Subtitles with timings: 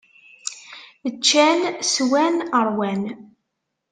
[1.15, 1.59] Ččan,
[1.91, 2.35] swan,
[2.67, 3.03] ṛwan.